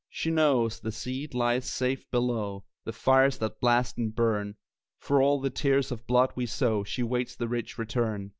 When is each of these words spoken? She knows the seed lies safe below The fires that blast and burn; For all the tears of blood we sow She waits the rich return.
She 0.09 0.31
knows 0.31 0.79
the 0.79 0.91
seed 0.91 1.35
lies 1.35 1.69
safe 1.69 2.09
below 2.09 2.65
The 2.85 2.91
fires 2.91 3.37
that 3.37 3.59
blast 3.59 3.99
and 3.99 4.15
burn; 4.15 4.55
For 4.97 5.21
all 5.21 5.39
the 5.39 5.51
tears 5.51 5.91
of 5.91 6.07
blood 6.07 6.31
we 6.35 6.47
sow 6.47 6.83
She 6.83 7.03
waits 7.03 7.35
the 7.35 7.47
rich 7.47 7.77
return. 7.77 8.29